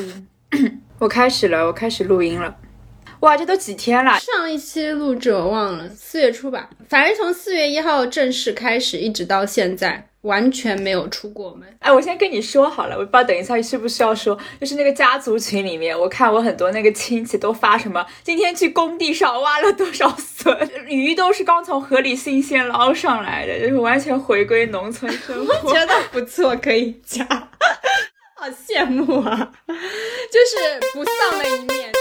[0.00, 0.28] 音，
[0.98, 2.56] 我开始了，我开始录音了。
[3.20, 4.18] 哇，这都几天了？
[4.18, 6.70] 上一期录制我忘了，四月初吧。
[6.88, 11.68] 反正从四月一号正式开始，一直到现在，完全没有出过门。
[11.80, 20.56] 哎，我先跟你说好了，我不知道等一下需不需要说，就是那个家族群里面，我看我很多那个亲戚都发什么，今天去工地上挖了多少笋，
[20.88, 25.54] 鱼都是刚从河里新鲜捞上来的，就是完全回归农村生活。
[25.64, 27.26] 我觉得不错，可以加。
[28.40, 31.92] 好羡慕啊，就是不丧的一面。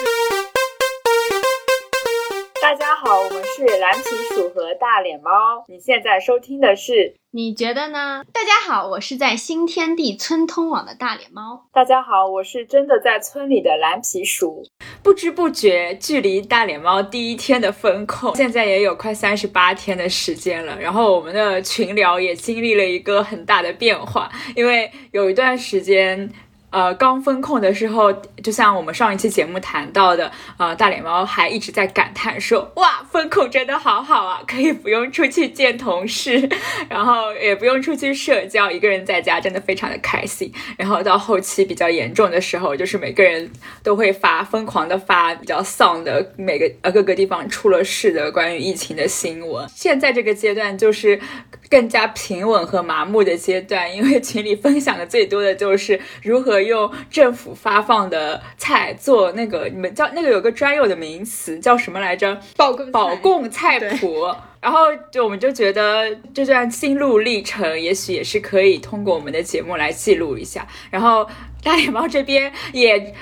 [2.69, 4.03] 大家好，我们是蓝皮
[4.35, 5.65] 鼠和大脸猫。
[5.67, 7.15] 你现在收听的是？
[7.31, 8.23] 你觉得呢？
[8.31, 11.65] 大家好，我是在新天地村通网的大脸猫。
[11.73, 14.63] 大家好，我是真的在村里的蓝皮鼠。
[15.01, 20.79] 不知不觉，距离大脸猫第一天的风控，现在也有快三十八天的时间了。
[20.79, 26.31] 然后我们的群聊也经历了一个很大的变化，因为有一段时间。
[26.71, 36.47] 呃，刚封控的时候，就像我们上一期节目谈到的，呃，大脸猫还一直在感叹说：“哇，封控真的好好啊，可以不用出去见同事，
[36.87, 43.49] 然后也不用出去社交，一个人在家真的非常的开心。”然后到后期比较严重的时候，就是每个人
[43.81, 49.67] 都会发疯狂的发比较丧的每个呃各个地方出了事的关于疫情的新闻。
[49.73, 51.19] 现在这个阶段就是
[51.67, 56.58] 更加平稳和麻木的阶段，因为群里分享的最多的就是如何。
[56.61, 62.39] 用政府发放的菜做那个，你们叫那个有个专有的名词叫什么来着？
[62.57, 64.27] 保供保供菜谱。
[64.61, 70.67] 然后就我们就觉得这段心路历程，也许也是可以通过我们的节目来记录一下。
[70.91, 71.25] 然后
[71.63, 73.15] 大脸猫这边也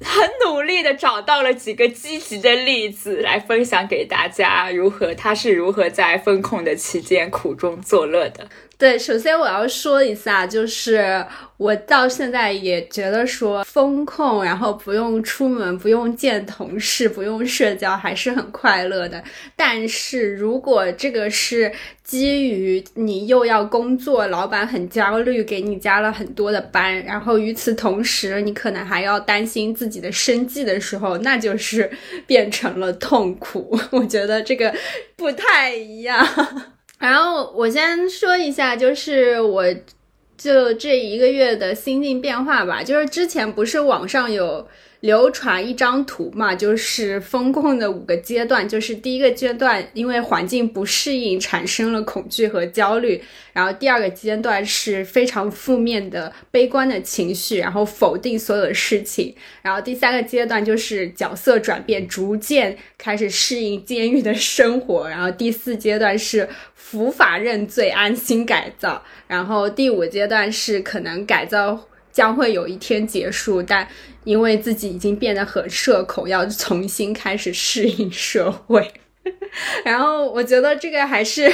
[0.00, 8.46] 很努力的找到了几个积极的例子来分享给大家，如何他是如何在风控的期间苦中作乐的。
[8.76, 11.24] 对，首先我要说一下，就是
[11.56, 19.22] 我到现在也觉得说风控，然后不用出门，不用见同事，不用社交，还是很快乐的。
[19.54, 31.88] 但是如果这个是基于你又要工作，老板很焦虑，给你加了很多的班，然后与此同时你可能还要担心自己的生计的时候，那就是
[32.26, 33.78] 变成了痛苦。
[33.90, 34.74] 我觉得这个
[35.16, 36.26] 不太一样。
[36.98, 39.64] 然后我先说一下，就是我
[40.36, 42.82] 就这一个月的心境变化吧。
[42.82, 44.66] 就是之前不是网上有。
[45.04, 53.22] 流传一张图嘛，就是风控的五个阶段，就是第一个阶段，因为环境不适应，产生了恐惧和焦虑，
[53.52, 71.78] 然后第二个阶段是非常负面的、悲观的情绪，然后否定所有的事情，然后第三个阶段就是角色转变，逐渐开始适应监狱的生活，然后第四阶段是伏法认罪、安心改造，然后第五阶段是可能改造
[72.14, 73.86] 将会有一天结束，但。
[74.24, 78.90] 因为自己已经变得很社恐，要重新开始适应社会，
[79.84, 81.52] 然后我觉得这个还是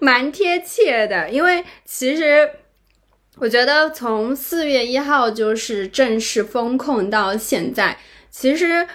[0.00, 1.28] 蛮贴切的。
[1.28, 2.48] 因为其实
[3.38, 7.98] 我觉得从四月一号就是正式封控到现在，
[8.30, 8.86] 其实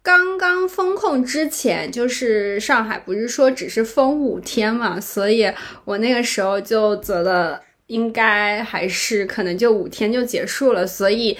[0.00, 5.52] 刚刚封控之前，就是上海不是说只是封五天嘛，所以
[5.84, 11.36] 我那个时候就觉得应该还是可能就五天就结束了，所以。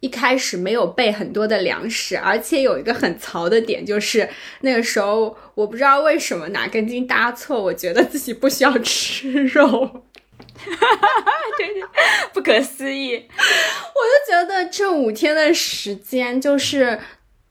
[0.00, 4.28] 一开始没有备很多的粮食，而且有一个很槽的点，就是
[4.60, 11.88] 那个时候我不知道为什么哪根筋搭错，我觉得自己不需要吃肉，哈哈哈，真是
[12.34, 13.14] 不可思议。
[13.16, 17.00] 我就觉得这五天的时间就是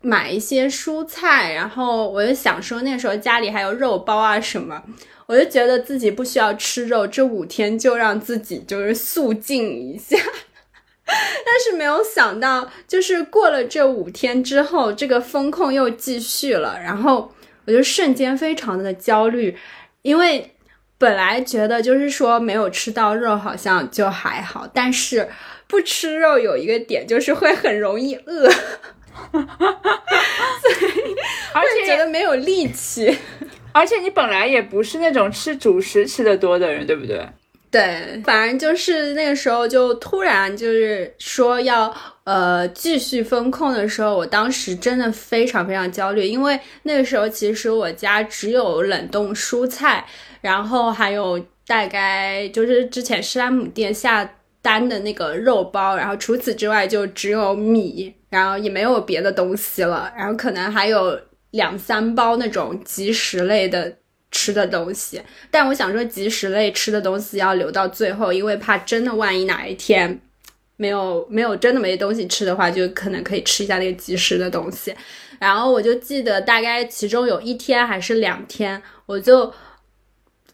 [0.06, 4.84] 买一些蔬菜，然后我就想说那时候家里还有肉包啊什么，
[5.26, 10.16] 我就觉得自己不需要吃肉，这五天就让自己就是肃静一下。
[11.08, 17.34] 但是没有想到，就是过了这五天之后，这个风控又继续了，然后
[17.66, 19.58] 我就瞬间非常的焦虑，
[20.04, 20.56] 因为
[21.00, 25.28] 本来觉得就是说没有吃到肉好像就还好，但是
[25.66, 28.48] 不吃肉有一个点就是会很容易饿，
[31.53, 33.17] 而且觉得没有力气，
[33.72, 37.28] 而且你本来也不是那种吃主食吃的多的人，对不对？
[37.72, 50.06] 对，反正就是那个时候，就突然就是说要呃继续风控的时候，我当时真的非常非常焦虑，因为那个时候其实我家只有冷冻蔬菜，
[50.40, 61.20] 然后还有大概就是之前施莱姆店下单的那个肉包，然后除此之外就只有米，然后也没有别的东西了，然后可能还有
[61.52, 63.93] 两三包那种即食类的。
[64.32, 70.20] 吃的东西，但我想说，即食类吃的东西要留到最后，因为怕真的万一哪一天
[70.76, 74.93] 没有没有真的没东西吃的话，就可能可以吃一下那个即食的东西。
[75.40, 79.53] 然后我就记得大概其中有一天还是两天，我就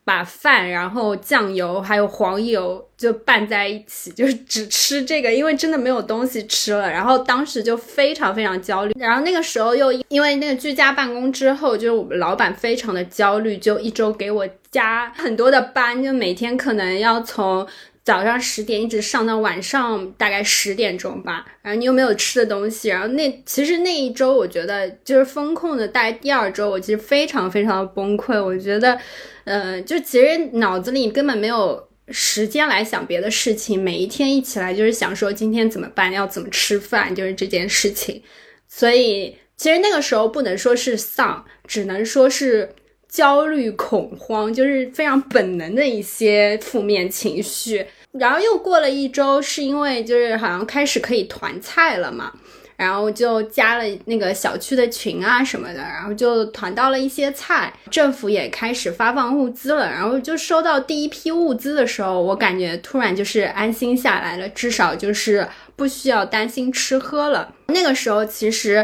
[0.03, 6.89] 把饭，然后酱油还有黄油就拌在一起，就是只吃这个，因为真的没有东西吃了。
[6.89, 8.93] 然后当时就非常非常焦虑。
[8.99, 17.67] 然后那个时候又因为那个居家办公之后，就是我们老板非常的焦虑，就一周给我加很多的班，就每天可能要从。
[18.03, 28.97] 早上十点一直上到晚上大概十点钟吧，然后你又没有吃的东西，然后那其实那一周我觉得就是风控的大概第二周，我其实非常非常的崩溃，我觉得，
[29.43, 38.21] 呃，就其实脑子里根本没有时间来想别的事情，每一天一起来就是想说今天怎么办，要怎么吃饭，就是这件事情，
[38.67, 42.75] 所以其实那个时候不能说是丧，只能说是。
[43.11, 47.85] 焦虑、恐慌，就是非常本能的一些负面情绪。
[48.13, 52.31] 然后又过了一周，是因为就是好像开始可以团菜了嘛，
[52.81, 57.71] 然后就加了那个小区的群啊什么的，然后就团到了一些菜。
[57.91, 67.53] 政府也开始发放物资了，然后就收到第一批物资的时候，我感觉突然就是安心下来了，至少就是不需要担心吃喝了。
[67.67, 68.83] 那个时候其实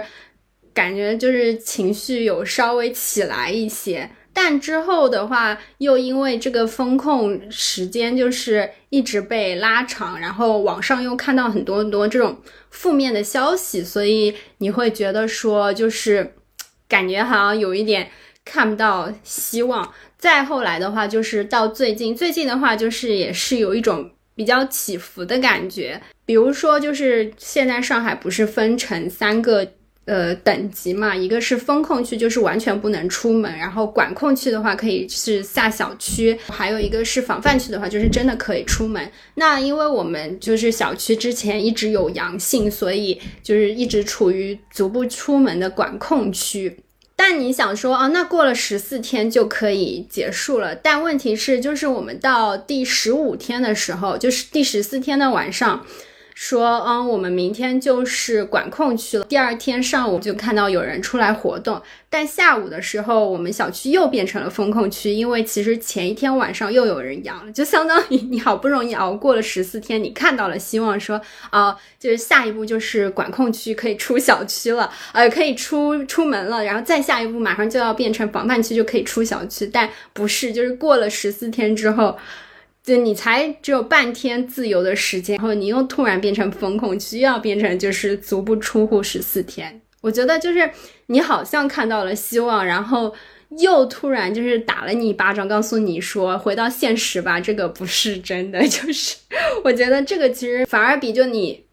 [0.76, 4.08] 感觉就是情绪有稍微起来一些。
[4.40, 12.40] 但之后的话，又因为这个风控时间就是一直被拉长，然后网上又看到很多很多这种
[12.70, 16.36] 负面的消息，所以你会觉得说，就是
[16.88, 18.12] 感觉好像有一点
[18.46, 19.92] 看不到希望。
[20.20, 29.68] 再后来的话，就是到最近，最近的话就是也是有一种比较起伏的感觉，比如说就是现在上海不是分成三个。
[30.08, 39.12] 呃，等级嘛，一个是风控区，就是完全不能出门；然后管控区的话，可以是下小区；还有一个是防范区的话，就是真的可以出门。
[39.36, 46.80] 那因为我们就是小区之前一直有阳性，所以就是一直处于足不出门的管控区。
[47.18, 50.74] 但你想说啊，那过了十四天就可以结束了？
[50.74, 55.86] 但问题是，就是我们到第十五天的时候，就是第十四天的晚上。
[56.40, 59.26] 说，嗯，我们明天就是管控区了。
[59.26, 61.82] 第二天上午就看到有人出来活动，
[62.12, 71.20] 但下午的时候，我们小区又变成了封控区，因为其实前一天晚上又有人阳了，就相当于你好不容易熬过了十四天，你看到了希望，说，
[71.50, 82.16] 啊，就是下一步就是管控区可以出小区了，呃，可以出出门了，然后再下一步马上就要变成防范区，就可以出小区，但不是，就是过了十四天之后。
[82.88, 89.82] 就你才只有半天自由的时间，然后你又突然变成风控需，要变成就是足不出户十四天。
[90.00, 90.72] 我觉得就是
[91.08, 93.14] 你好像看到了希望，然后
[93.60, 98.66] 又突然就是打了你一巴掌，告诉你说回到现实吧，这个不是真的。
[98.66, 99.18] 就是
[99.66, 101.66] 我觉得这个其实反而比就你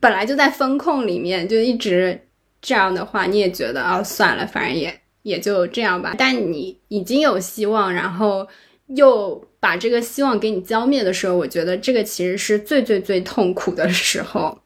[0.00, 2.20] 本来就在风控里面就一直
[2.60, 6.16] 这样的话，你也觉得啊算了，反正也也就这样吧。
[6.18, 8.48] 但你已经有希望，然后
[8.88, 9.47] 又。
[9.60, 14.60] 把这个希望给你浇灭的时候，我觉得这个其实是最最最痛苦的时候。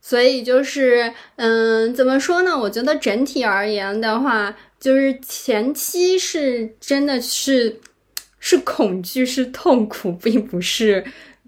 [0.00, 2.58] 所以就是，嗯，怎么说呢？
[2.58, 7.80] 我觉得整体而言的话，就是前期是真的是
[8.40, 11.04] 是恐惧、是痛苦，并不是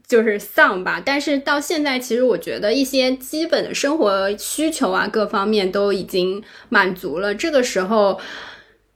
[0.06, 1.02] 就是丧吧。
[1.04, 7.34] 但是到现在，其实我觉得一些基本的生活需求啊，各方面都已经满足了。
[7.34, 8.20] 这个时候。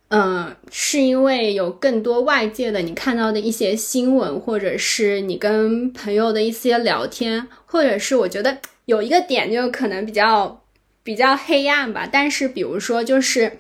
[0.09, 10.63] 嗯，是因为有更多外界的你看到的一些新闻，或者是你跟朋友的一些聊天，或者是我觉得有一个点就可能比较
[11.03, 12.09] 比较黑暗吧。
[12.11, 13.59] 但是比如说，就是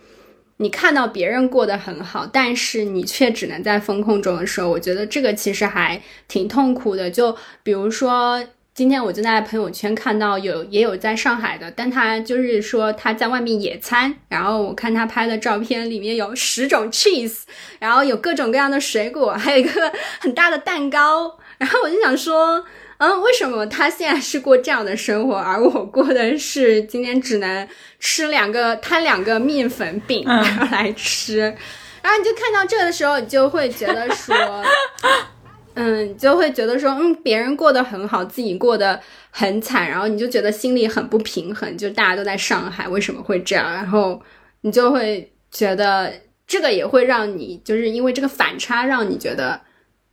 [0.58, 7.10] 你看到别人过得很好，但是你却只能在风控中的时候，我觉得这个其实还挺痛苦的。
[7.10, 8.44] 就比如说。
[8.75, 17.43] 今天我就在朋友圈看到有也有在上海的，但他就是说他在外面野餐，然后我看他拍的照片里面有十种 cheese，
[17.78, 22.64] 然后有各种各样的水果，还有一个很大的蛋糕，然后我就想说，
[22.99, 27.69] 嗯，为什么他现在是过这样的生活，而我过的是今天只能
[28.00, 31.38] 吃两个摊两个面粉饼然后 来吃，
[32.02, 34.35] 然后你就看到这的时候，你就会觉得说。
[35.75, 39.00] 嗯，就会觉得说，嗯，别人过得很好，自己过得
[39.31, 43.73] 很惨，然后你就觉得心里很不平衡，就大家都在上海，为什么会这样？
[43.73, 44.21] 然后
[44.61, 46.12] 你就会觉得
[46.47, 49.61] 这个也会让你，就是因为这个反差，让你觉得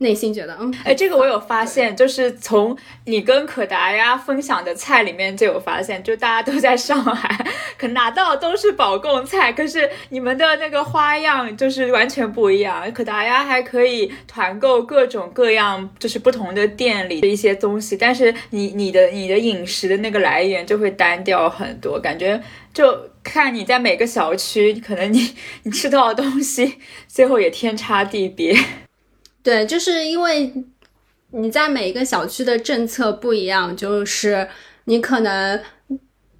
[0.02, 7.46] 内心觉得，嗯，哎，这个我有发现，就是从你跟可达鸭分享的菜里面就有发现，就大家都在上海，
[7.78, 12.92] 可拿到都是保供菜，可是你们的那个花样就是完全不一样。
[12.92, 22.40] 可达鸭还可以团购各种各样，就是不同的店里的一些东西，但是你你的你的饮食的那个来源就会单调很多，感觉
[22.74, 28.56] 就看你在每个小区，可能你你吃到的东西最后也天差地别。
[29.42, 30.52] 对，就是因为
[31.32, 34.46] 你在每一个小区的政策不一样，就是
[34.84, 35.60] 你可能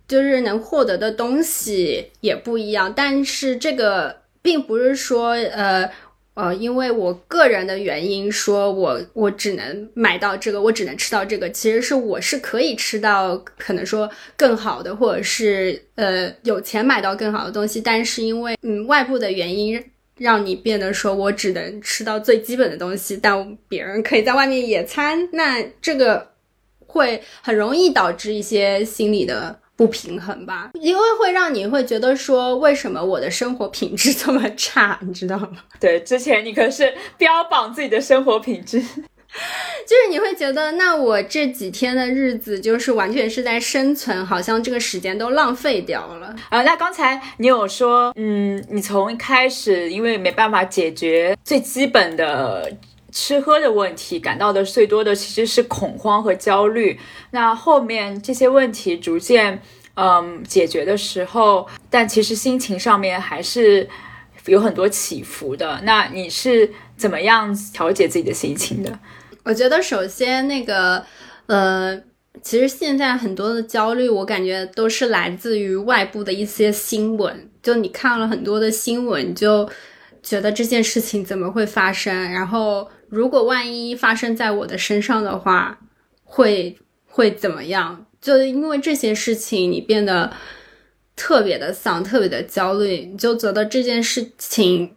[0.07, 2.93] 就是能获得的东西也不一样。
[2.95, 5.91] 但是这个并不是说，呃
[6.35, 11.51] 呃，因为我个人的原因，说我我只能买到这个，我只能吃到这个。
[11.51, 19.83] 其实是我是可以吃到可能说更好的，或者是呃有钱买到更好的东西，但是因为嗯外部的原因。
[20.19, 26.33] 让你变得说，我只能吃到最基本的东西，但别人可以在外面野餐，那这个
[26.87, 30.71] 会很容易导致一些心理的不平衡吧？
[30.75, 35.59] 因为会让你会觉得说，为什么我的生活品质 这么差，你知道吗？
[35.81, 38.83] 对，之前你可是标榜自己的生活品质。
[39.87, 46.63] 就是你会觉得，那我这几天的日子就是完全是在生存，好像这个时间都浪费掉了啊。
[46.63, 52.71] 那刚才你有说，嗯，你从一开始因为没办法解决最基本的
[53.11, 57.01] 吃喝的问题，感到的最多的其实是恐慌和焦虑。
[57.31, 59.61] 那后面这些问题逐渐
[59.95, 63.89] 嗯解决的时候，但其实心情上面还是
[64.47, 65.81] 有很多起伏的。
[65.85, 68.99] 那你是怎么样调节自己的心情的？
[69.45, 71.05] 我觉得首先那个，
[71.47, 72.01] 呃，
[72.43, 77.49] 其实现在很多的焦虑，我感觉都是来自于外部的一些新闻。
[77.63, 79.69] 就你看了很多的新闻，就
[80.23, 82.33] 觉得这件事情怎么会发生？
[82.33, 85.79] 然后如果万一发生在我的身上的话，
[86.25, 88.07] 会会怎么样？
[88.21, 90.33] 就因为这些事情，你变得
[91.17, 94.95] 特别的丧，特别的焦虑，你就觉得这件事情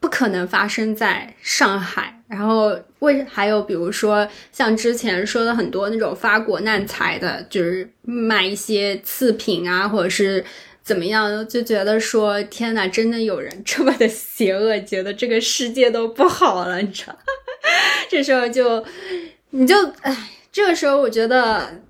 [0.00, 2.22] 不可能发生在上海。
[2.26, 10.44] 然后为还有比如说像之前说的很多那种发国难财的，就是卖一些次品啊，或者是
[10.82, 17.16] 怎么样，就觉得说天呐，真的有人这么的邪恶，觉得这个世界都不好了，你知道？
[18.10, 18.84] 这时候就
[19.50, 21.80] 你就唉，这个时候我觉得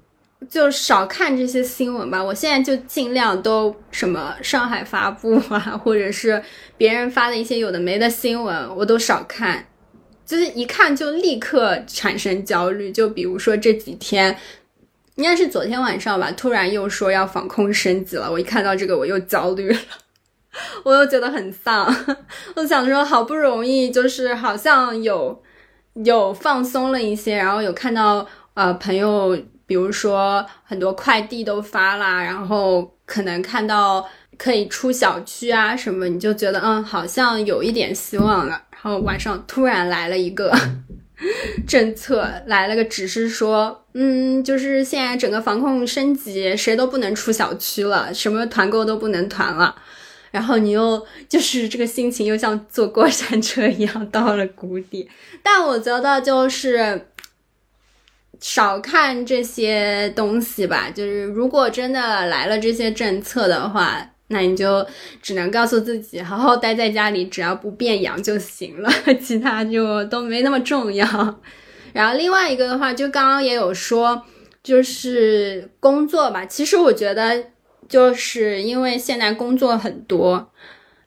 [0.49, 2.23] 就少看这些新闻吧。
[2.23, 6.41] 我现在就尽量都什么上海发布啊，或者是
[6.77, 9.67] 别人发的一些有的没的新闻，我都少看。
[10.27, 14.37] 就是一看就立刻产生焦虑，就比如说这几天，
[15.17, 19.79] 应该是昨天晚上吧，突然又说要防控升级了，我一看到这个我又焦虑了，
[20.85, 21.95] 我又觉得很丧，
[22.57, 25.43] 我想说好不容易就是好像有
[25.95, 38.63] 有放松了一些，然后有看到呃朋友，比如说很多快递都发啦，然后可能看到可以出小区啊什么，你就觉得嗯好像有一点希望了。
[38.85, 40.55] 然后晚上突然来了一个
[41.67, 49.75] 政策，来了个指示说，嗯，就是现在整个防控升级，谁都不能出小区了，什么团购都不能团了。
[50.31, 55.09] 然后你又就是这个心情又像坐过山车一样到了谷底。
[55.43, 57.07] 但我觉得就是
[58.39, 64.11] 少看这些东西吧，就是如果真的来了这些政策的话。
[64.29, 64.87] 那你就
[65.21, 68.91] 只能告诉自己，好好待在家里，只要不变阳就行了，
[69.21, 71.07] 其他就都没那么重要。
[71.93, 74.23] 然后另外一个的话，就刚刚也有说，
[74.63, 76.45] 就是工作吧。
[76.47, 77.45] 其实我觉得，
[77.89, 80.51] 就是因为现在工作很多，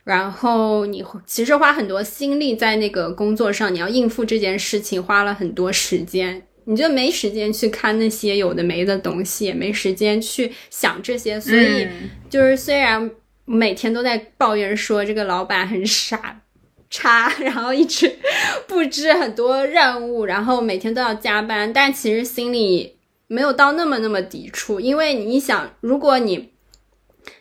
[0.04, 6.47] 然后你其实花很多心力在那个工作上，你要应付这件事情，花了很多时间。
[6.70, 11.88] 你就没时间去看那些有的没的东西，也没时间去想这些，所以
[12.30, 13.10] 就是虽然
[13.46, 16.42] 每天都在抱怨说这个老板很傻
[16.90, 18.14] 差，然后一直
[18.68, 22.98] 布置很多任务，然后每天都要加班，但其实心里
[23.28, 26.50] 没有到那么那么抵触，因为你想，如果你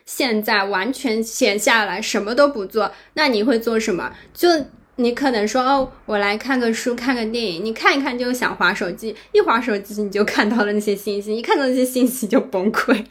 [0.05, 4.15] 现在完全闲下来什么都不做，那你会做什么？
[4.33, 4.47] 就。
[4.99, 7.63] 你可能说哦，我来看个书，看个电影。
[7.63, 13.05] 你看一看就想划手机，一划手机你就看到了那些信息，一看到那些信息就崩溃，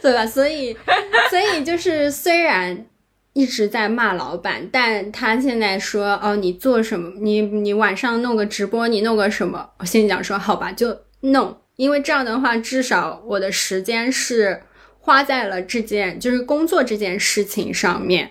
[0.00, 0.24] 对吧？
[0.26, 0.74] 所以，
[1.30, 2.86] 所以就是虽然
[3.34, 7.12] 一直在骂老板，但他现在说哦，你做什么？
[7.20, 9.68] 你你晚上弄个直播，你弄个什么？
[9.78, 14.62] 我心里讲说好吧，就弄，因为这样的话，至少我的时间是
[15.00, 18.30] 花在了这件就是工作这件事情上面。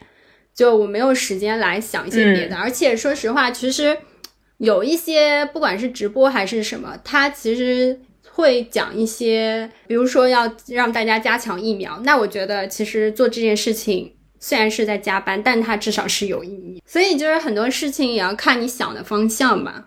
[0.55, 3.97] 就我没有时间来想一些别的，而且说实话，其实
[4.57, 7.99] 有一些不管是直播还是什么，它其实
[8.31, 11.99] 会讲一些，比如说要让大家加强疫苗。
[12.05, 16.81] 那我觉得其实做这件事情虽然是在加班，但它至少是有意义。
[16.85, 19.85] 所以就是很多事情也要看你想的方向吧。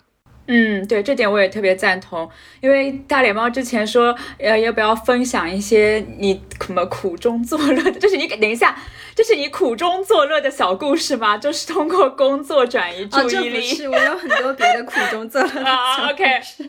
[0.49, 2.29] 嗯，对，这点我也特别赞同。
[2.61, 7.93] 因为大脸猫之前说，呃，要不要分享一些你什么苦中作乐的？
[8.01, 8.75] 就是你等一下，
[9.15, 11.37] 这是你苦中作乐的小故事吗？
[11.37, 13.61] 就是通过工作转移注意力。
[13.61, 16.11] 是，我有很多别的苦中作乐啊。
[16.11, 16.25] OK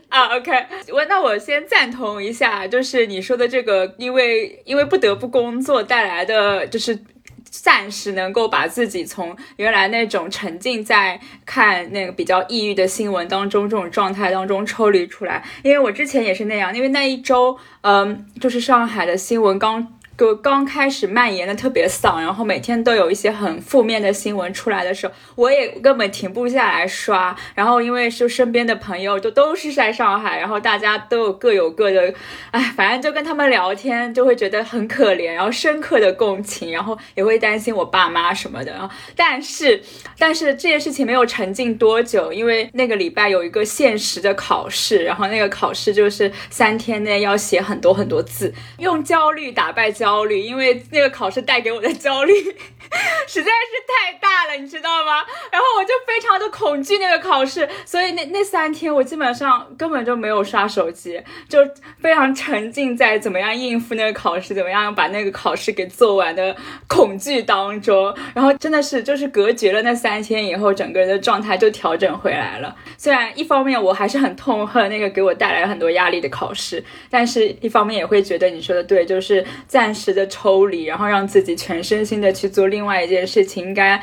[0.10, 0.52] 啊，OK，
[0.92, 7.00] 我那我先赞同一下，就是你说的这个，因为因为不得不工作带来的，就是。
[7.50, 19.99] 暂时能够把自己从原来那种沉浸在看那个比较抑郁的新闻当中这种状态当中抽离出来，因为我之前也是那样，因为那一周，嗯，就是上海的新闻刚。
[20.20, 27.34] 就刚开始蔓延的特别丧，然后每天都有一些很负面的新闻出来的时候，我也根本停不下来刷。
[27.56, 32.14] 然后因为就身边的朋友就都是在上海，然后大家都有各有各的，
[32.52, 38.90] 哎，反正就跟他们聊天就会觉得很可怜，然后深刻的共情，然后也会担心我爸妈什么的。
[39.16, 39.82] 但是，
[40.18, 50.09] 但是这件事情没有沉浸多久，因为那个礼拜有一个现实的考试，然后那个考试就是三天内要写很多很多字，用焦虑打败焦。
[50.10, 52.34] 焦虑，因为那个考试带给我的焦虑
[53.28, 55.24] 实在是太大了，你知道吗？
[55.52, 61.60] 然后我就非常的恐惧那个考试，所以那那三天我基本上根本就没有刷手机，就
[62.02, 66.56] 非常沉浸在怎么样应付那个考试，怎么样把那个考试给做完的
[66.88, 68.12] 恐惧当中。
[68.34, 72.76] 然后真的是就是隔绝了那三天以后，整个人的状态就调整回来了。
[72.98, 79.99] 虽然一方面我还是很痛恨那个给我带来很多压力的考试，但是一方面也会觉得你说的对，就是暂时。
[80.00, 84.02] 时的抽离，然后让自己全身心的去做另外一件事情，应该，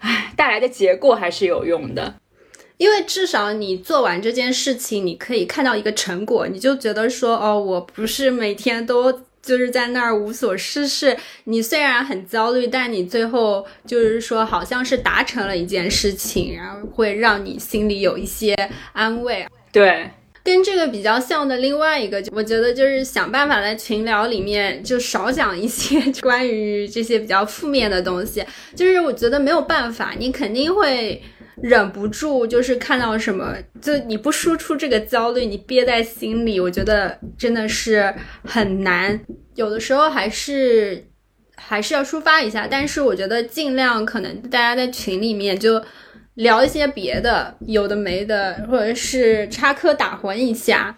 [0.00, 2.14] 唉，带来的结果还是有用的。
[2.76, 11.16] 因为至少你做完这件事情，你可以看到一个成果，你就觉得说，哦，我不是每天都就是在那儿无所事事。
[11.44, 18.54] 你虽然很焦虑，但你最后就是说，好像是达成了一件事情，然后会让你心里有一些
[18.92, 19.46] 安慰。
[19.70, 20.10] 对。
[20.44, 28.44] 跟这个比较像的另外一个，我觉得就是想办法在群聊里面就少讲一些关于这些比较负面的东西。
[28.74, 31.22] 就是我觉得没有办法，你肯定会
[31.60, 38.12] 忍不住，就是看到什么，就你不输出这个焦虑，你憋在心里，我觉得真的是
[38.44, 39.20] 很难。
[39.54, 41.06] 有的时候还是
[41.54, 45.80] 还是要抒发一下，但是我觉得尽量可能大家在群里面就。
[46.34, 50.96] 聊一些别的，有的没的，或者是插科打诨一下。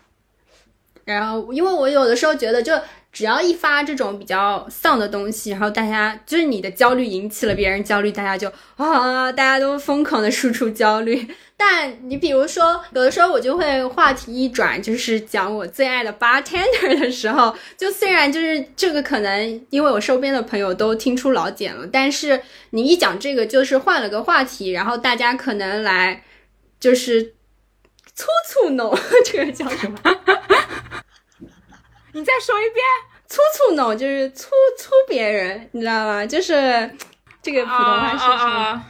[1.04, 2.72] 然后，因为我有的时候觉得，就
[3.12, 11.28] 只要一发这种比较丧的东西，然后大家就是你的焦虑引起了别人焦虑，大家就啊，大家都疯狂的输出焦虑。
[11.56, 26.24] 但你比如说，有的时候我就会话题一转，就是讲我最爱的 bartender 的时候，就虽然就是这个可能因为我周边的朋友都听出老茧了，但是你一讲这个就是换了个话题，然后大家可能来
[26.80, 27.22] 就是
[28.14, 28.92] 粗粗弄，
[29.24, 29.98] 这个叫什么？
[32.12, 32.84] 你再说一遍，
[33.26, 36.26] 粗粗弄 就是粗粗别人，你知道吗？
[36.26, 36.90] 就是
[37.42, 38.84] 这个普通话是什么？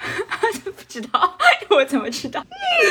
[0.64, 2.44] 不知道，我怎么知道？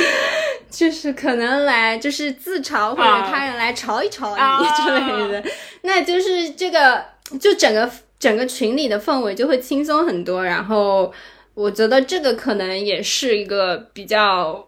[0.69, 5.50] 就是可能来，就是自嘲或者他人来嘲一嘲你之类的，
[5.82, 7.04] 那就是这个，
[7.39, 10.45] 就整个整个群里的氛围就会轻松很多。
[10.45, 11.12] 然后
[11.56, 14.67] 我觉得这个可能也是一个比较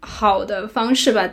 [0.00, 1.28] 好的方式吧。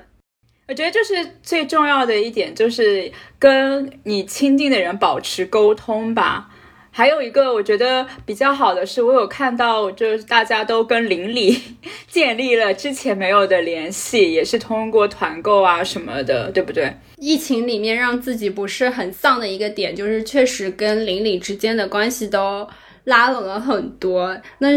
[0.68, 6.50] 我觉得就是最重要的一点，就是跟你亲近的人保持沟通吧。
[6.98, 11.56] 还有一个我觉得比较好的是，我有看到，就是大家都跟邻里
[12.10, 16.92] 建立了之前没有的联系，也是通过团购啊什么的，对不对？
[17.18, 22.68] 疫情里面让自己不是很丧的一个点，就是确实跟邻里之间的关系都
[23.04, 24.36] 拉拢了很多。
[24.58, 24.70] 那。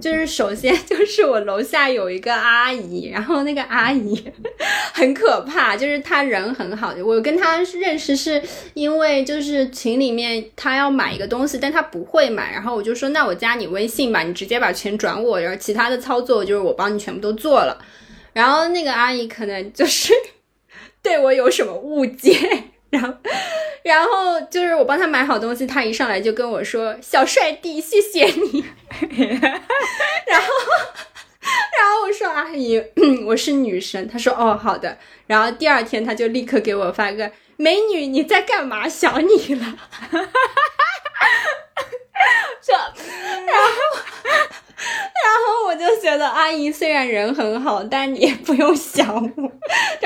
[0.00, 4.22] 就是首先 就是我楼下有一个阿姨，然后那个阿姨
[4.94, 6.94] 很可怕，就是她人很好。
[7.04, 8.42] 我跟她认识是
[8.74, 17.76] 因为就是群里面她要买一个东西，但她不会买，然后我就说那我加你微信吧，你直接把钱转我，然后其他的操作就是我帮你全部都做了。
[18.32, 20.12] 然后那个阿姨可能就是
[21.02, 22.32] 对我有什么误解，
[22.90, 23.12] 然后
[23.82, 28.64] 然后就是我帮他买好东西，他一上来就跟我说小帅弟，谢谢你。
[29.40, 30.48] 然后，
[31.78, 32.82] 然后我说阿姨，
[33.24, 34.98] 我是女生。”他说哦好的。
[35.26, 38.88] 然后第二天他就立刻给我发个美女你在干嘛？
[38.88, 39.66] 想你了。
[42.62, 43.70] 这，然后，
[44.76, 49.52] 然后我就觉得啊，阿姨虽然人很好，但你也不用想我。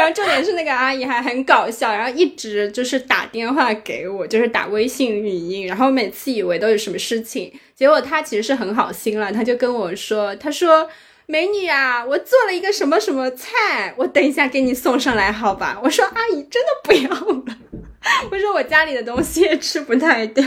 [0.05, 10.89] 然后重点是那个阿姨还很搞笑，然后一直就是打电话给我，就是打微信语音，然后每次以为都有什么事情，结果她其实是很好心了，她就跟我说，她说。
[11.27, 15.81] 美女啊，我做了一个什么什么菜，我等一下给你送上来，好吧？
[15.83, 17.57] 我说阿姨真的不要了，
[18.31, 20.45] 我说我家里的东西也吃不太掉，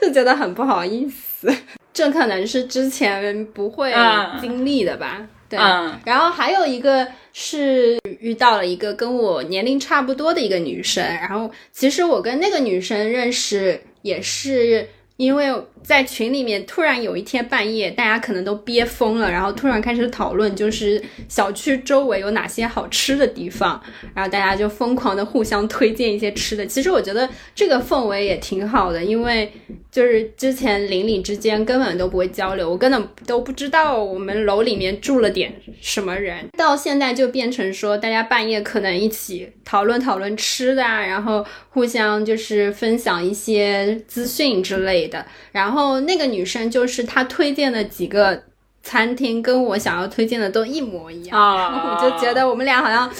[0.00, 1.52] 就觉得很不好意思。
[1.92, 3.92] 这可能是之前不会
[4.40, 5.26] 经历的吧？
[5.48, 5.58] 对。
[6.04, 15.54] 然后还有一个是遇到了一个跟我年龄差不多的一个女生，然后其实我跟那个女生认识也是因为。
[15.82, 23.80] 在群里面，突然有一天半夜，大家可能都憋疯了，然后突然开始讨论，就是小区周围有哪些好吃的地方，
[24.12, 26.66] 然后大家就疯狂的互相推荐一些吃的。
[26.66, 29.52] 其实我觉得这个氛围也挺好的，因为
[29.92, 45.65] 就是之前邻里之间根本都不会交流，我根本都不知道我们楼里面住了点什么人，到现在就变成说大家半夜可能一起讨论讨论吃的啊，然后互相就是分享一些资讯之类的，然后。
[45.66, 48.40] 然后那个女生就是她推荐的几个
[48.84, 53.10] 餐厅，跟我想要推荐的都一模一样，然后我就觉得我们俩好像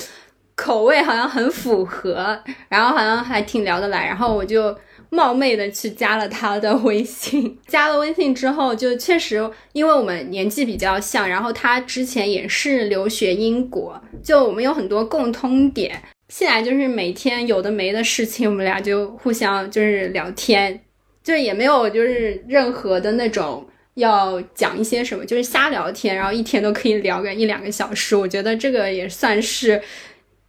[0.54, 4.72] 口味好像很符合，然后好像还挺聊得来，然后我就
[5.10, 7.58] 冒昧的去加了她的微信。
[7.66, 16.00] 加了微信之后，就确实因为我们年纪比较像，然后她之前也是留学英国，就我们有很多共通点。
[16.28, 20.80] 现在就是每天有的没的事情，我们俩就互相就是聊天。
[21.26, 28.14] 就也没有，就是任何的那种要讲一些什么，就是瞎聊天，然后一天都可以聊个一两个小时。
[28.14, 29.82] 我觉得这个也算是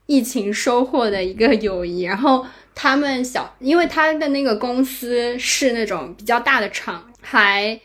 [0.05, 2.03] 疫情收获的一个友谊。
[2.03, 7.79] 然后他们小，因为他的那个公司是那种比较大的厂，还。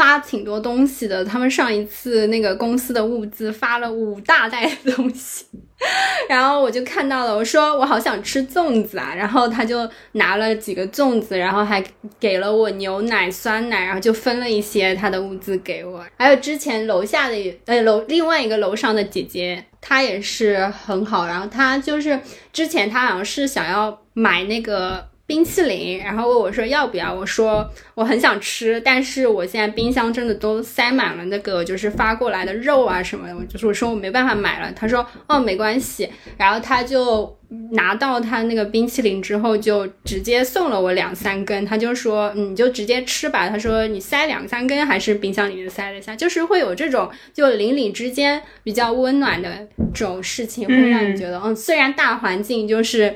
[0.00, 5.44] 发挺多东西的，他们上一次那个公司的物资发了五大袋东西，
[6.26, 11.84] 然后我就看到了，我说我好想吃粽子啊，然后他就拿了几个粽子，然后还
[12.18, 16.02] 给了我牛奶、酸奶，然后就分了一些他的物资给我。
[16.16, 22.18] 还有之前楼下的呃楼另外一个楼上的姐姐，她也是很好，然后她就是
[22.54, 25.09] 之前她好像是想要买那个。
[25.30, 27.14] 冰淇淋，然后问我说要不要？
[27.14, 34.72] 我说我很想吃，但是我现在冰箱真的都塞满了那个就是发过来的肉啊什么的，我就是我说我没办法买了。
[34.72, 37.38] 他说哦没关系，然后他就
[37.70, 41.64] 拿到他那个冰淇淋之后，就直接送了我两三根。
[41.64, 43.48] 他就说你就直接吃吧。
[43.48, 53.14] 他说你塞两三根还是冰箱里面塞得下，就是会有这种就邻里之间比较温暖的这种事情，会让你觉得嗯，虽然大环境就是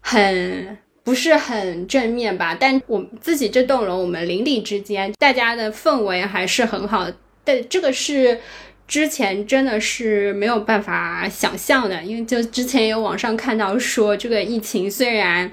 [0.00, 0.76] 很。
[1.06, 2.56] 不是很正面吧？
[2.58, 7.16] 但我自己这栋楼，我们邻里之间大家的氛围还是很好的。
[7.44, 8.40] 但这个是
[8.88, 15.50] 之前真的是没有办法想象的，因为就之前有网上看到说，这个疫情虽然。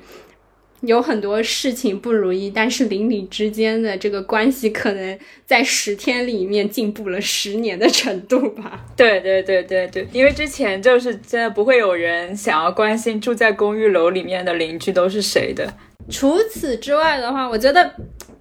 [0.86, 8.86] 有很多事情不如意，但是邻里之间的这个关系可能在十天里面进步了十年的程度吧。
[8.98, 15.74] 对对对对对，因为之前就是真的不会有人想要关心住在公寓楼里面的邻居都是谁的。
[16.10, 17.94] 除此之外的话，我觉得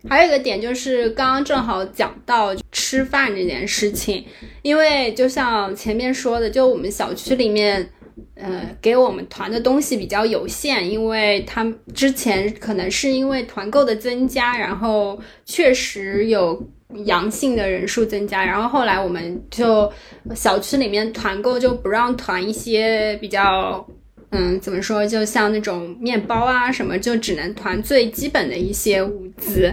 [0.08, 4.24] 还有一个点就是刚刚正好讲到吃饭这件事情，
[4.62, 7.88] 因为就像前面说的，就我们小区里面。
[8.34, 16.66] 呃，给我们团的东西比较有限，因为他们之前可能是因为团购的增加，然后确实有
[17.04, 19.90] 阳性的人数增加，然后后来我们就
[20.34, 23.86] 小区里面团购就不让团一些比较，
[24.30, 29.72] 嗯，怎么说，就像那种面包啊什么，就只能团最基本的一些物资，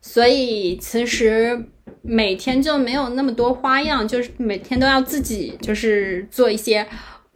[0.00, 1.64] 所以其实
[2.02, 6.86] 每天就没有那么多花样，就是每天都要自己就是做一些。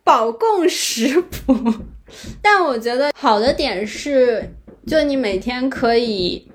[0.05, 1.75] 保供食谱，
[2.43, 4.53] 但我觉得好的点是，
[4.87, 6.51] 就你每天可以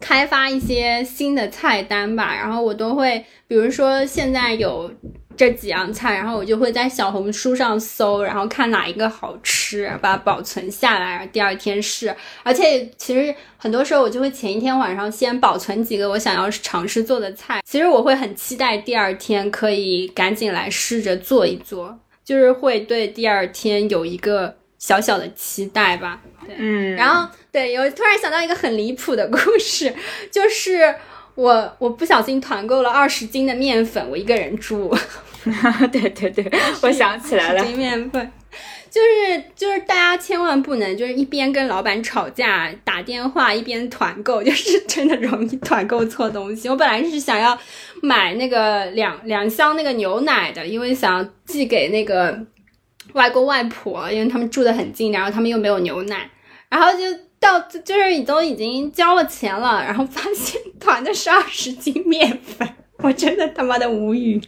[0.00, 2.34] 开发一些新的菜单吧。
[2.34, 4.90] 然后我都会，比如说现在有
[5.36, 12.14] 这几样菜，然后我就会在小红书上搜，然后看哪一个好吃，把它保存下来，第二天试。
[12.42, 21.98] 而且其实很多时候我就会前一天晚上先保存几个我想要尝试做的菜，其实我会很期待第二天可以赶紧来试着做一做。
[22.24, 29.94] 就是会对第二天有一个小小的期待吧，对，嗯，然后对，有突然想到一个很离谱的故事，
[30.30, 30.94] 就是
[31.34, 34.96] 我我不小心团购了二十斤的面粉，我一个人住，
[35.92, 36.50] 对 对对，
[36.82, 38.32] 我想起来了，斤面粉。
[38.94, 46.68] 就是就是大家千万不能就是一边跟老板吵架打电话一边团购， 就是真的容易团购错东西。
[46.68, 47.58] 我本来是想要
[48.00, 52.38] 买那个两两箱那个牛奶的，因为想要寄给那个
[53.14, 56.30] 外公外婆，因为他们住的很近，然后他们又没有牛奶，
[56.68, 57.00] 然后就
[57.40, 64.40] 到就是都已经交了钱了，然后发现团的是二十斤面粉，我真的他妈的无语。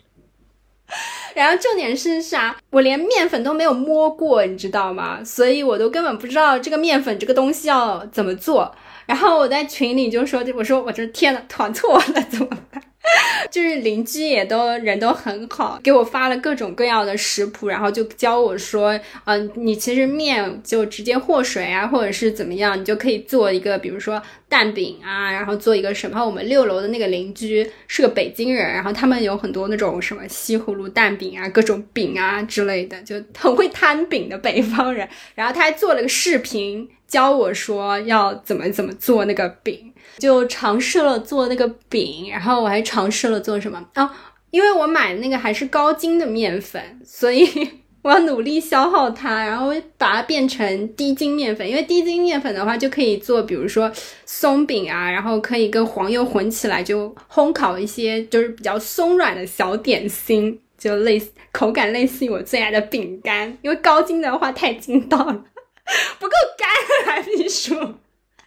[1.36, 2.56] 然后重点是啥？
[2.70, 5.22] 我连面粉都没有摸过，你知道吗？
[5.22, 8.74] 所以我都根本不知道这个面粉这个东西要怎么做。
[9.04, 12.82] 然后我在群里就说：“我说我这天呐，团错了怎么办？”
[13.50, 26.24] 就是邻居也都人都很好，给我发了各种各样的食谱，然后就教我说，嗯，你其实面就直接和水啊，或者是怎么样，你就可以做一个，比如说蛋饼啊，然后做一个什么。
[26.26, 35.08] 我们六楼的那个邻居是个北京人，然后他们有很多那种什么西葫芦蛋饼啊，各种饼啊之类的，就很会摊饼的北方人。
[35.34, 39.92] 然后他还做了个视频教我说要怎么怎么做那个饼。
[40.18, 44.10] 就尝试了做那个饼，然后我还尝试了做什么啊？
[44.50, 47.46] 因为我买的那个还是高筋的面粉，所以
[48.00, 51.68] 我要努力消耗它，然后把它变成低筋面粉。
[51.68, 53.90] 因为低筋面粉的话，就可以做，比如说
[54.24, 63.58] 松饼啊，然后可以跟黄油混起来，就烘烤一些就是比较松软的小点心，就类似口感类似于我最爱的饼干。
[63.60, 65.44] 因为高筋的话太筋道了，
[66.18, 67.96] 不够干，还必说。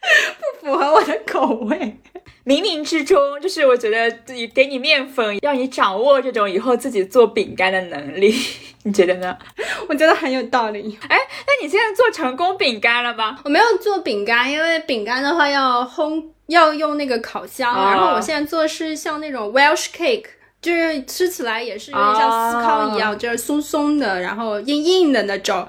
[0.61, 1.97] 不符合我的口味，
[2.45, 8.33] 冥冥之中就是我觉得自己给你面粉，让你掌握这种以后自己做饼干的能力，
[8.83, 9.37] 你觉得呢？
[9.89, 10.97] 我觉得很有道理。
[11.07, 13.37] 哎，那你现在做成功饼干了吗？
[13.43, 17.73] 我没有做饼干，因为饼干的话要烘，要用那个烤箱。
[17.73, 20.25] 然后我现在做是像那种 Welsh cake，
[20.61, 25.67] 就是吃起来也是有点像司康一样，就是松松的，然后硬硬的那种。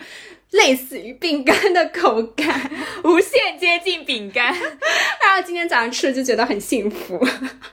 [0.50, 2.70] 类似于饼干的口感，
[3.04, 7.20] 无限接近饼干， 然后今天早上吃了就觉得很幸福。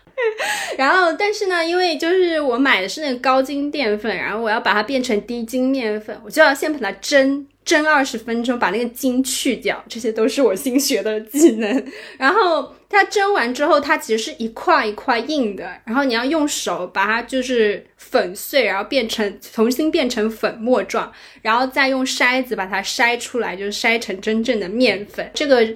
[0.78, 7.48] 然后，但是呢，因为就是我买的是那个高筋淀粉，然后我要把它变成低筋面粉，我就要先把它蒸。
[7.68, 11.86] 蒸二十分钟，把那个筋去掉，这些都是我新学的技能。
[12.18, 25.30] 然后它蒸完之后，它其实是一块一块硬的，然后你要用手把它就是粉碎，然后变成重新变成粉末状，然后再用筛子把它筛出来，就是筛成真正的面粉。
[25.34, 25.68] 这个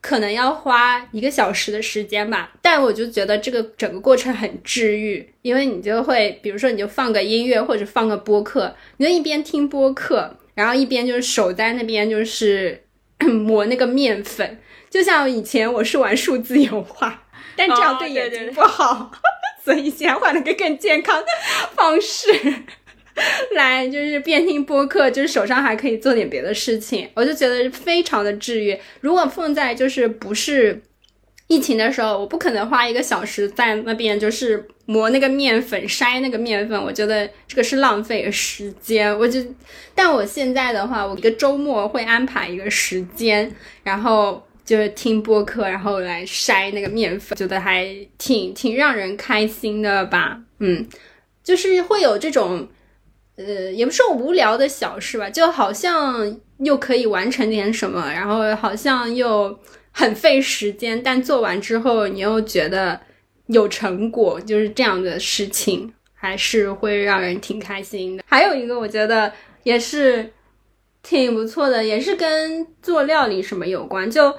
[0.00, 10.36] 可能要花一个小时的时间吧，但我就觉得这个整个过程很治愈，因为你就会，比如说你就放个音乐或者放个播客，你就一边听播客。
[10.58, 12.82] 然后一边就是手在那边就是
[13.46, 14.58] 磨那个面粉，
[14.90, 17.22] 就像以前我是玩数字油画，
[17.54, 19.12] 但这样对眼睛不好，
[19.64, 21.26] 所以现在换了个更健康的
[21.76, 22.26] 方式
[23.54, 28.76] 来，就是边听播客，就是手上还可以做点别的事情，我就觉得非常的治愈。
[29.00, 30.82] 如果放在就是不是。
[31.48, 39.18] 疫情的时候，我不可能花一个小时在那边就是磨那个面粉、筛那个面粉，我觉得这个是浪费时间。
[39.18, 39.42] 我就，
[39.94, 43.50] 但我现在的话，我一个周末会安排一个时间，
[43.82, 50.38] 然后就是听播客，然后来筛那个面粉，觉得还挺挺让人开心的吧。
[50.58, 50.86] 嗯，
[51.42, 52.68] 就是会有这种，
[53.36, 59.58] 呃，也不是无聊的小事吧，就好像又可以完成点什么，然后好像又。
[59.98, 63.00] 很费时间，但做完之后你又觉得
[63.48, 68.22] 有成果，就是这样的事情，还是会让人挺开心的。
[68.24, 69.32] 还有一个我觉得
[69.64, 70.32] 也是
[71.02, 74.08] 挺不错的，也是跟做料理什么有关。
[74.08, 74.32] 就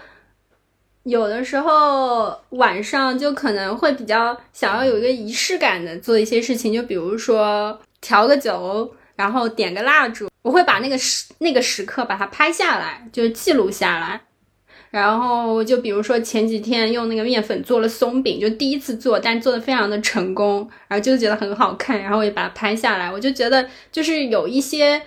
[1.03, 14.21] 有的时候晚上就可能会比较想要有一个仪式感的做一些事情，就比如说调个酒，然后点个蜡烛，我会把那个时那个时刻把它拍下来，就记录下来。
[14.91, 23.11] 然后就比如说前几天用那个面粉做了松饼，就第一次做，但做的非常的成功，然后就觉得很好看，然后我也把它拍下来。
[23.11, 24.99] 我就觉得就是有一些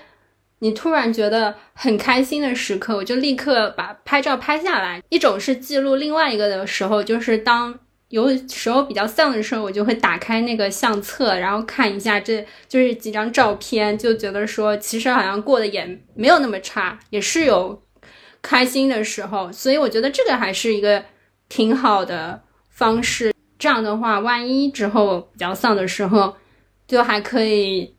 [0.61, 5.03] 你突然觉得很开心的时刻，我就立刻把拍照拍下来。
[5.09, 7.77] 一种是记录，另外一个的时候就是当
[8.11, 17.83] 有时候比较丧的时候，我就会打开那个相册，然后看一下这就是几张照片，就觉得说其实好像过得也没有那么差，也是有。
[18.43, 21.03] 开心的时候，所以我觉得这个还是一个
[21.49, 23.33] 挺好的方式。
[23.59, 26.35] 这样的话，万一之后比较丧的时候，
[26.89, 27.95] 就还可以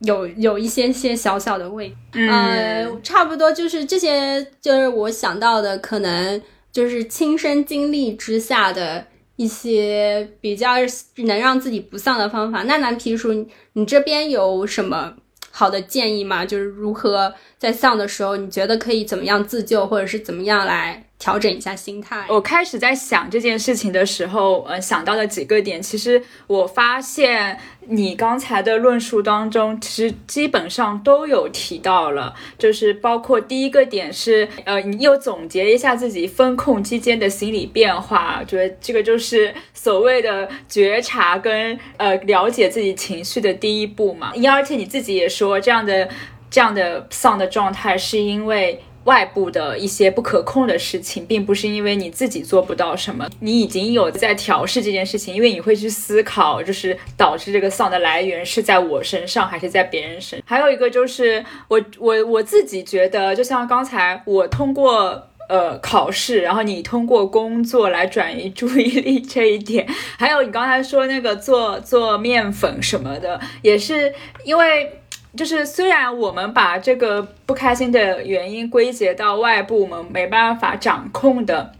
[0.00, 1.94] 有有一些些小小的慰。
[2.12, 10.74] 嗯，差不多就是这些，就是我想到的，可能就是亲身经历之下的一些比较
[11.18, 12.64] 能让自己不丧的方法。
[12.64, 15.14] 那南皮叔，你这边有什么
[15.50, 16.44] 好的建议吗？
[16.44, 21.07] 就是如何在丧的时候，你觉得可以怎么样自救，或者是怎么样来？
[21.18, 22.24] 调整一下心态。
[22.28, 44.32] 我开始在想这件事情的时候，呃，想到的几个点，其实我发现你刚才的论述当中，其实基本上都有提到了，就是包括第一个点是，呃，你又总结一下自己风控期间的心理变化，觉得这个就是所谓的觉察跟呃了解自己情绪的第一步嘛。
[44.52, 46.08] 而且你自己也说，这样的
[46.48, 48.80] 这样的丧的状态是因为。
[49.08, 60.42] 外部的一些不可控的事情，并不是因为你自己做不到什么，你已经有在调试这件事情，因为你会去思考，就是导致这个丧的来源是在我身上还是在别人身。
[60.44, 74.12] 还有一个就是我我我自己觉得，就像刚才我通过呃考试，然后你通过工作来转移注意力这一点，还有你刚才说那个做做面粉什么的，也是
[74.44, 75.00] 因为。
[75.38, 81.72] 就是虽然我们把这个不开心的原因归结到外部我们没办法掌控的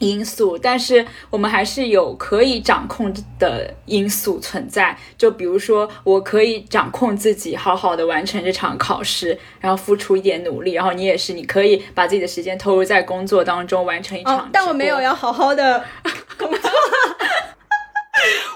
[0.00, 4.94] 因素，但是我们还是有可以掌控的因素存在。
[5.16, 10.72] 就比如说，我可以掌控自己好好的完成这场考试，然后付出一点努力。
[10.72, 14.50] 然后你也是，你可以把自己的时间投入在工作当中，完成一场。
[14.52, 15.82] 但我没有要好好的
[16.36, 16.58] 工作，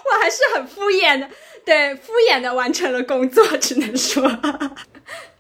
[0.05, 1.27] 我还是很敷衍的。
[1.71, 4.29] 对，敷衍的完成了工作， 只能说，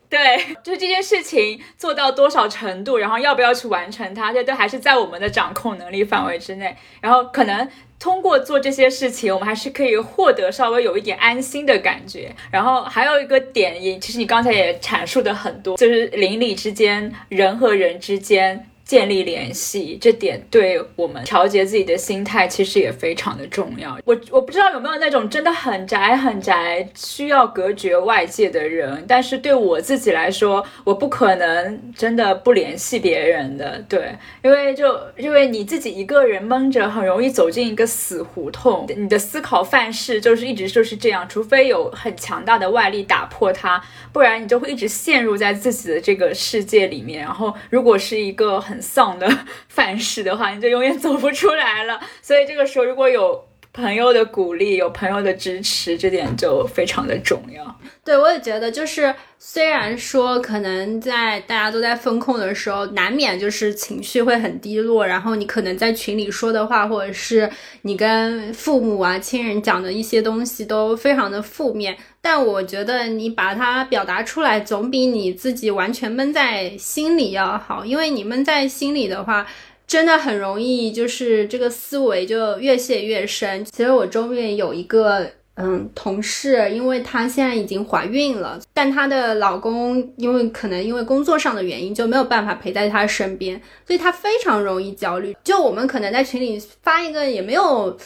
[0.08, 6.76] 对，就是这件事情做到多少程度，然后要不要去完成它，这都还是在我们的掌控能力范围之内。
[7.00, 12.32] 然后可能通过做这些事情，我们还是可以获得稍微有一点安心的感觉。
[12.52, 18.69] 然后还有一个点，也其实你刚才也阐述的很多，就是邻里之间，人和人之间。
[18.90, 23.96] 建立联系，这点对我们调节自己的心态其实也非常的重要。
[24.05, 33.81] 我我不知道有没有那种真的很宅很宅，需要隔绝外界的人，但是对我自己来说，我不可能真的不联系别人的。
[33.88, 38.88] 对，因为就因为你自己一个人闷着，很容易走进一个死胡同。
[38.96, 43.81] 你的思考范式就是一直就是这样，除非有很强大的外力打破它，
[44.12, 47.20] 不然你就会一直陷入在自己的这个世界里面。
[47.20, 49.28] 然后，如果是一个很丧的
[49.68, 52.00] 范式的话，你就永远走不出来了。
[52.22, 57.80] 所以这个时候，如果有朋友的鼓励，有朋友的支持，这点就非常的重要。
[58.02, 67.48] 对，我也觉得，就是虽然说可能在大家都在风控的时候，难免就是情绪会很低落，然后你可能在群里说的话，或者是
[67.82, 71.96] 你跟父母啊、亲人讲的一些东西都非常的负面。
[72.22, 77.85] 但我觉得你把它表达出来，总比你自己完全闷在心里要好。
[77.85, 79.46] 因为你闷在心里的话，
[79.87, 83.64] 真的很容易就是这个思维就越陷越深。
[83.64, 95.35] 其实我周边有一个嗯同事，因为她现在已经怀孕了，但她的老公因为可能因为工作上的原因就没有办法陪在她身边，所以她非常容易焦虑。
[95.42, 97.96] 就我们可能在群里发一个也没有。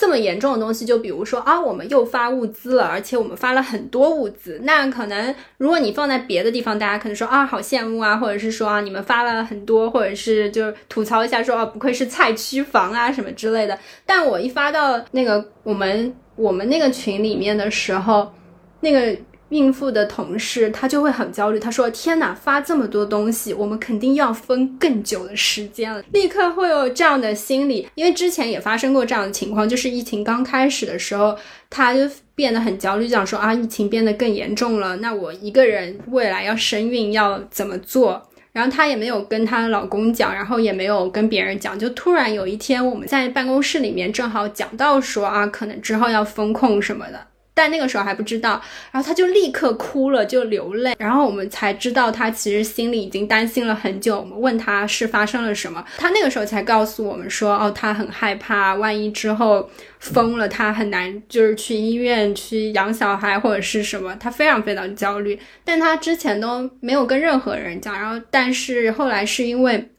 [0.00, 4.58] 这么严重的东西，就比如说啊，我们又发物资了，而且我们发了很多物资。
[4.62, 13.78] 那可能如果你放在别的地方，大家可能说啊，好羡慕啊，或者是说啊，你们发了很多，或者是就是吐槽一下说啊，不愧是菜区房啊什么之类的。
[14.06, 18.32] 但我一发到那个我们我们那个群里面的时候，
[18.80, 19.14] 那个。
[19.50, 21.60] 孕妇的同事，她就会很焦虑。
[21.60, 31.36] 她说：“天哪，发这么多东西，我们肯定要分更久的时间了。”立刻会有这样的心理，因为之前也发生过这样的情况，就是疫情刚开始的时候，
[31.68, 32.00] 他就
[32.34, 38.26] 变得很焦虑，讲说啊，疫情变得更严重了，那我一个人未来要生孕要怎么做？
[38.52, 47.26] 然后她也没有跟她老公讲，然后也没有跟别人讲，就突然有一天我们在办公室里面正好讲到说啊，可能之后要风控什么的。
[47.52, 48.60] 但那个时候还不知道，
[48.90, 54.18] 然后他就立刻哭了，就流泪，然后我们才知道他其实心里已经担心了很久。
[54.18, 65.38] 我们问他是发生了什么，他那个时候才告诉我们说，哦，他很害怕，万一之后疯了，他很难就是去医院去养小孩或者是什么，他非常非常焦虑。
[65.64, 69.90] 但他之前都没有跟任何人讲，然后但是后来是因为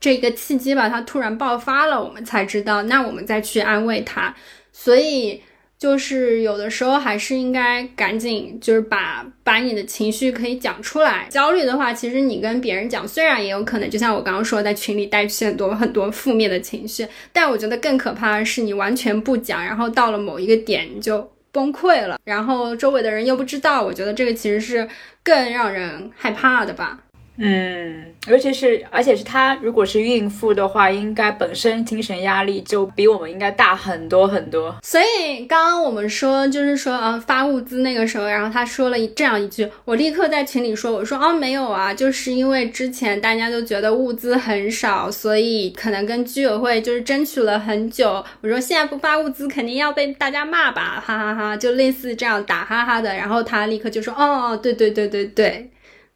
[0.00, 4.34] 这个契机吧，他突然爆发了，我们才知道，那我们再去安慰他，
[4.72, 5.40] 所以。
[5.80, 11.26] 就是有的时候还是应该赶紧，就是把把你的情绪可以讲出来。
[11.30, 23.82] 焦虑的话，其实你跟别人讲，虽然也有可能，就像我刚刚说，在群里带去很多很多负面的情绪，但我觉得更可怕的是你完全不讲，然后到了某一个点你就崩溃了，然后周围的人又不知道。
[23.82, 24.86] 我觉得这个其实是
[25.24, 26.98] 更让人害怕的吧。
[27.42, 34.76] 嗯，尤其是而且是她如果是孕妇的话，应该本身精神压力就比我们应该大很多很多。
[34.82, 48.22] 所以刚刚我们说就是说啊发物资那个时候，然后他说了这样一句，我立刻在群里说，我说哦没有啊，就是因为之前大家都觉得物资很少，所以可能跟居委会就是争取了很久。
[48.42, 53.16] 我说现在不发物资肯定要被大家骂吧，哈哈哈，就类似这样打哈哈的。
[53.16, 55.70] 然后他立刻就说哦对对对对对。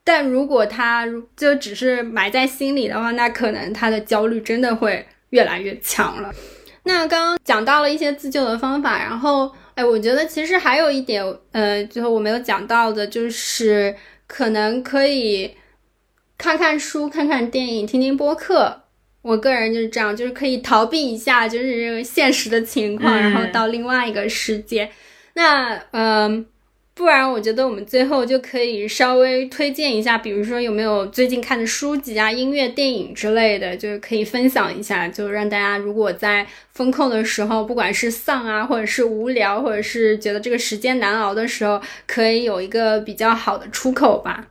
[0.07, 6.31] 但如果他就只是埋在心里的话，那可能他的焦虑真的会越来越强了。
[6.83, 13.97] 那刚刚讲到了一些自救的方法，然后，哎，我觉得其实还有一点，呃，最后我没有讲到的，就是
[14.27, 15.57] 可能可以
[16.37, 18.83] 看看书、看看电影、听听播客。
[19.23, 24.91] 我个人就是这样，就是可以逃避一下就是现实的情况，然后到另外一个世界。
[25.33, 26.45] 那，嗯。
[26.97, 44.47] 不然，我觉得我们最后就可以稍微推荐一下，比如说有没有最近看的书籍啊、音乐、电影之类的，就可以分享一下，就让大家如果在风控的时候，不管是丧啊，或者是无聊，或者是觉得这个时间难熬的时候，可以有一个比较好的出口吧。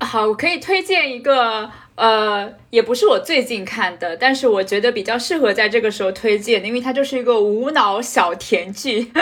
[0.00, 9.10] 好，我可以推荐一个，呃，也不是我最近看的，但是我觉得比较适合在这个时候推荐的，因为它就是一个无脑小甜剧。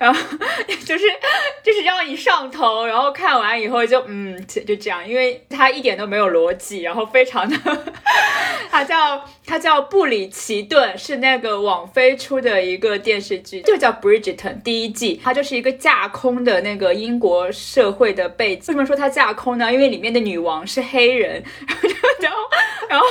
[0.00, 0.20] 然后
[0.84, 1.04] 就是
[1.62, 7.56] 就是让你上头，然后看完以后就嗯就这样，因为它一点都没有逻辑，然后非常的，
[8.70, 18.64] 它叫它叫布里奇顿，是那个网飞出的一个电视剧，就叫 Bridgerton 第一季，它就是一个架空的那个英国社会的背景。
[18.68, 19.72] 为什么说它架空呢？
[19.72, 21.42] 因为里面的女王是黑人，
[22.20, 22.38] 然后
[22.88, 23.06] 然后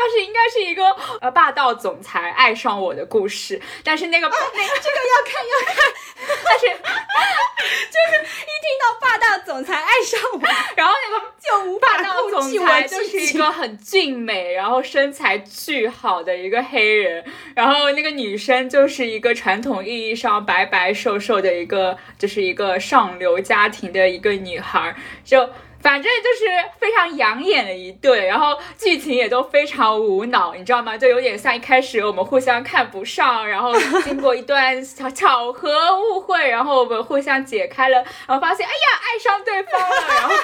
[0.00, 0.90] 它是应该是一个
[1.20, 5.92] 呃霸道总裁爱上我的故事，但是那个那这个要看要看。
[6.44, 10.40] 但是，就是一听到霸道总裁爱上我，
[10.76, 17.24] 然后那个就无霸道总裁就是一个很俊美，然后身材巨好的一个黑人，
[17.54, 24.94] 然后那个女生就是一个传统意义上白白瘦瘦的一个，就是一个上流家庭的一个女孩，
[25.24, 25.48] 就。
[25.82, 26.46] 反正就是
[26.78, 30.96] 非常养眼的一对，然后剧情也都非常无脑，你知道吗？
[30.96, 33.72] 就有点像一开始我们互相看不上，然后
[34.04, 40.34] 经过一段巧巧合误会，然后我们互相解开了，然后发现哎呀爱上对方了，然后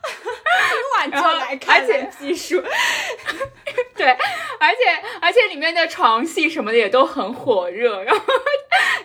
[0.69, 2.63] 今晚就来看，而且技术，
[3.95, 4.07] 对，
[4.59, 4.77] 而且
[5.21, 8.21] 而且里面的床戏什么的也都很火热，然后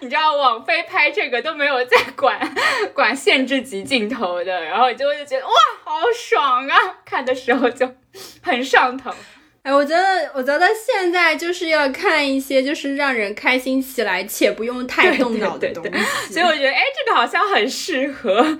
[0.01, 2.36] 你知道网飞拍这个都没有在管。
[2.94, 5.53] 管限制级镜头的，然后你就会觉得哇，
[5.84, 6.76] 好爽啊！
[7.05, 7.88] 看的时候就
[8.42, 9.11] 很上头。
[9.62, 16.32] 哎，我觉得，我觉得现在就是要看一些就是让人开心起来且不用太动脑的东西。
[16.32, 18.59] 所以我觉得，哎，这个好像很适合。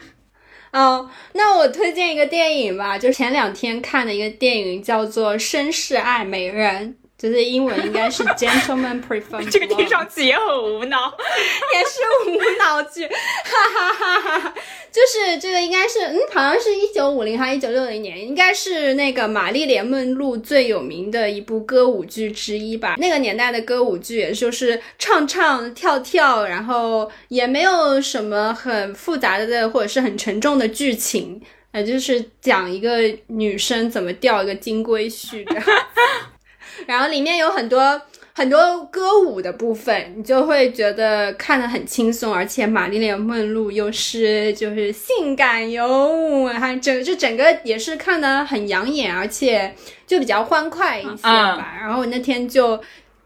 [0.77, 6.99] 哦，那我推荐一个电影吧，就前两天看的一个电影，叫做《绅士爱美人》。
[7.19, 11.13] 就是英文应该是 gentleman prefer， 这个听上去也很无脑，
[11.75, 13.13] 也是无脑剧，哈
[13.75, 14.55] 哈哈哈！
[14.93, 22.97] 就是这个应该是，嗯，好像是一九五零还是一九六零年，应该是那个玛丽莲梦露最有名的一部歌舞剧之一吧。
[22.99, 31.41] 那个年代的歌舞剧，也就是唱唱跳跳，然后也没有什么很复杂的或者是很沉重的剧情，
[31.73, 35.63] 呃，就是讲一个女生怎么钓一个金龟婿的。
[36.85, 38.01] 然后里面有很多
[38.35, 49.75] 很多歌舞的部分，你就会觉得看得很轻松，而且玛丽莲梦露又是就是性感尤还整就整个也是看得很养眼，而且
[50.07, 51.75] 就比较欢快一些吧。
[51.81, 52.79] 然后我那天就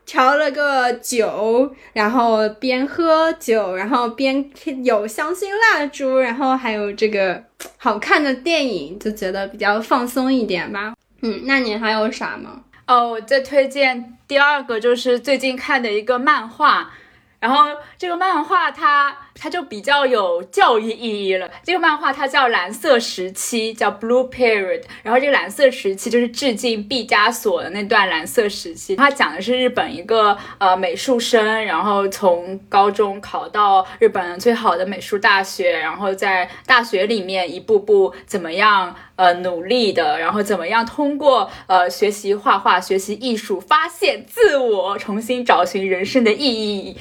[0.07, 4.49] 调了个酒，然后边喝酒，然后边
[4.85, 7.43] 有香薰蜡烛，然后还有这个
[7.77, 10.95] 好看的电影，就觉得比较放松一点吧。
[11.23, 12.61] 嗯，那你还有啥吗？
[12.91, 16.91] 哦，我再推荐第二个，就是最近看的一个漫画，
[17.39, 17.67] 然后
[17.97, 21.51] 这个漫画它它就比较有教育意义了。
[21.63, 24.83] 这个漫画它叫《蓝色时期》，叫 Blue Period。
[25.03, 28.97] 然后这个蓝色时期就是致敬毕加索的那段蓝色时期。
[28.97, 38.95] 它讲的是日本一个呃美术生，然后从高中考到日本最好的美术大学，然后在大学里面一步步怎么样。
[39.17, 46.97] 呃，努力的，然后怎么样通过呃学习画画、学习艺术，发现自我，重新找寻人生的意义。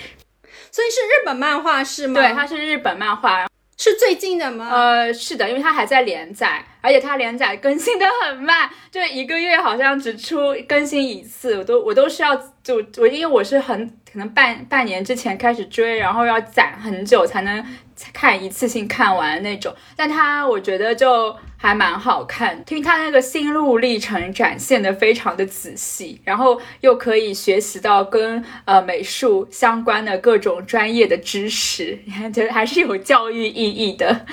[0.71, 2.21] 所以是日本漫画是吗？
[2.21, 3.47] 对，它是日本漫画，
[3.77, 4.69] 是最近的吗？
[4.71, 17.63] 呃，是的，因为它还在连载，而且它连载更新的很慢，就一个月好像只出更新一次，我都我都是要就我因为我是很可能半半年之前开始追，然后要攒很久才能
[18.11, 19.73] 看一次性看完那种。
[19.95, 34.25] 但它我觉得就还蛮好看，因为它那个心路历程展现的非常的仔细，然后又可以学习到跟呃美术相关的各种专业的知识，你看觉得还是有教育意义的。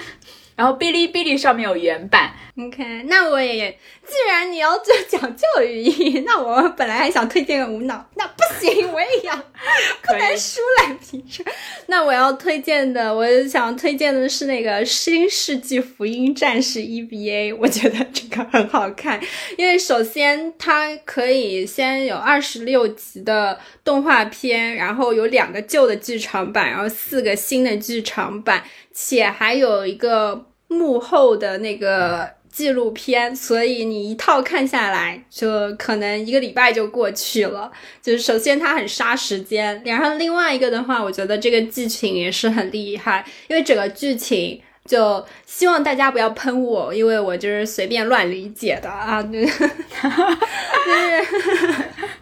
[0.57, 3.71] 然后哔哩哔哩上面有原版，OK，那我也
[4.07, 4.73] 既然你要
[5.07, 9.37] 讲教育意义， 那我本来还想推荐个无脑，那不行，我也要
[10.03, 11.45] 不能输蓝皮书。
[11.89, 19.21] 那我要推荐的，我想推荐的是那个《新世纪福音战士 EVA》，我觉得这个很好看，
[19.59, 28.65] 因为首先它可以先有二十六集的动画片，然后有两个旧的剧场版，然后四个新的剧场版。
[28.99, 37.71] 且还有一个幕后的那个纪录片，所以你一套看下来，就可能一个礼拜就过去了。
[38.01, 49.71] 就是首先它很杀时间，然后另外一个的话，我觉得这个剧情也是很厉害，因为整个剧情就希望大家不要喷我，因为我就是随便乱理解的啊，就是。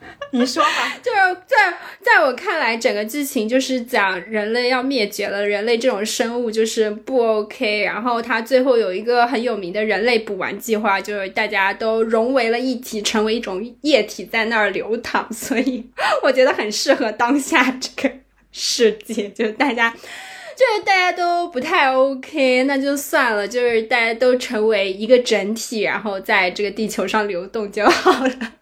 [0.32, 7.82] 你说吧，就是在在我看来，整个剧情就是讲人类要灭绝了，人类这种生物就是不 OK。
[7.82, 15.32] 然后他最后有一个很有名的人类补完计划，就是大家都融为了一体，成为一种液体在那儿流淌。
[15.32, 15.86] 所以
[16.22, 18.14] 我觉得很适合当下这个
[18.50, 19.90] 世界，就是大家
[20.56, 28.52] 就是大家都不太 OK，那就算了，就是大家都成为一个整体，然后在这个地球上流动就好了。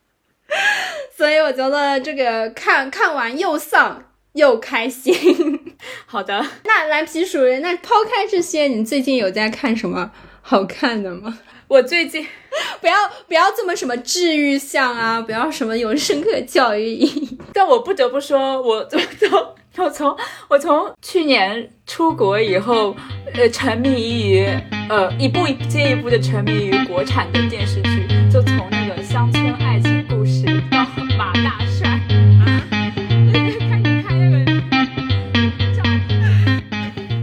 [1.17, 5.15] 所以我觉得这个看看完又丧又开心。
[6.07, 10.11] 好的，那蓝皮鼠人，那抛开这些，你最近有在看什么
[10.41, 11.39] 好看的吗？
[11.69, 12.27] 我最近
[12.81, 12.95] 不要
[13.27, 17.39] 不要这么什么治愈向啊，不要什么有深刻教育意义。
[17.53, 19.01] 但我不得不说，我从
[19.79, 20.17] 我从
[20.49, 22.95] 我从去年出国以后，
[23.35, 24.47] 呃，沉迷于
[24.91, 28.02] 呃一部接一部的沉迷于国产的电视剧，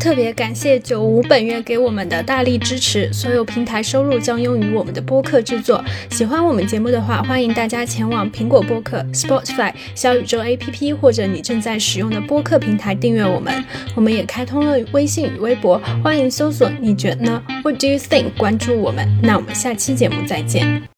[0.10, 5.86] 特别感谢九五本月给我们的大力支持，所有平台收入将用于我们的播客制作。
[6.10, 13.64] 喜欢我们节目的话，欢迎大家前往苹果播客、Spotify、小宇宙 APP 或者你正在使用的播客平台订阅我们。
[13.93, 18.32] 我们也开通了微信与微博，欢迎搜索“你觉得呢？”What do you think？
[18.36, 19.07] 关注我们。
[19.22, 20.82] 那我们下期节目再见。